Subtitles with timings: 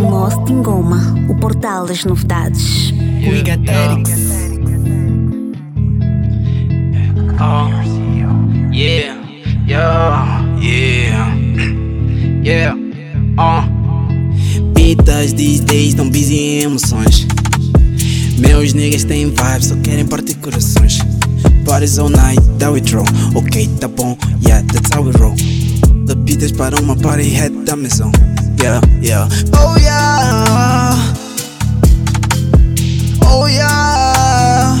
[0.00, 2.92] Most Ngoma, o portal das novidades.
[3.20, 4.12] We got Erics.
[7.40, 7.68] Oh,
[8.72, 9.16] yeah,
[9.66, 11.34] yeah, yeah,
[12.42, 12.76] yeah,
[13.38, 13.64] oh.
[14.74, 17.26] Pitas these days tão busy em emoções.
[18.38, 20.98] Meus niggas têm vibes, só querem partir corações.
[21.64, 23.04] Parties all night, that we throw.
[23.34, 25.34] Ok, tá bom, yeah, that's how we roll.
[26.06, 28.12] The pitas para uma party head da missão.
[28.60, 29.28] Yeah, yeah.
[29.54, 31.14] Oh yeah.
[33.22, 34.74] Oh yeah.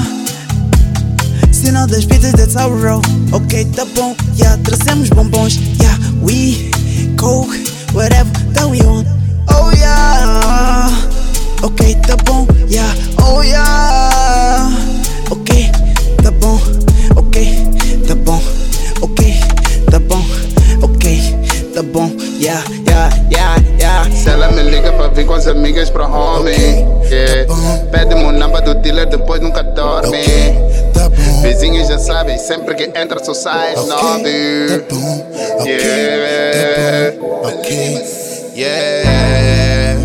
[1.52, 3.02] Sinal das pitas, that's we roll.
[3.32, 5.58] Ok, tá bom, yeah, trazemos bombons.
[5.78, 6.70] Yeah, we,
[7.16, 7.54] coke,
[7.94, 9.06] whatever that we on.
[9.48, 10.90] Oh yeah.
[11.62, 12.92] Ok, tá bom, yeah,
[13.22, 14.97] oh yeah.
[22.18, 24.10] Yeah, yeah, yeah, yeah.
[24.10, 26.50] Se ela me liga pra vir com as amigas pro home.
[26.50, 27.46] Yeah.
[27.90, 30.22] Pede-me o number do dealer, depois nunca dorme.
[30.92, 34.84] Tá bom, Vizinhos já sabem, sempre que entra só sai tá nove.
[34.90, 35.26] bom,
[35.64, 37.12] Yeah.
[37.12, 38.02] tá bom, ok.
[38.56, 39.98] Yeah.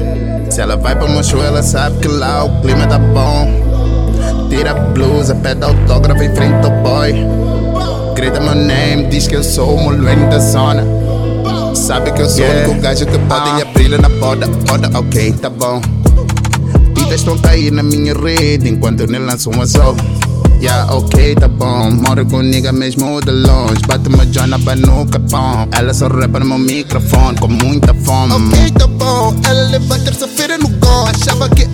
[0.52, 4.48] Se ela vai pra Mocho, ela sabe que lá o clima tá bom.
[4.50, 7.14] Tira a blusa, pede autógrafo em frente ao boy.
[8.14, 11.03] Grita meu name, diz que eu sou o moleque da zona
[11.76, 13.66] Sabe que eu sou o único gajo que pode Ah.
[13.74, 15.82] brilha na boda, boda, ok, tá bom
[16.94, 19.96] Pitas estão cair na minha rede enquanto eu nem lanço um azul
[20.64, 21.92] Yeah, ok, tá bom.
[21.92, 23.82] Moro com nigga mesmo de longe.
[23.86, 25.68] Bate uma jona no capão.
[25.74, 28.34] Ela só rapa no meu microfone com muita fome.
[28.34, 29.36] Ok, tá bom.
[29.46, 31.06] Ela leva terça-feira no gol.
[31.08, 31.68] Achava que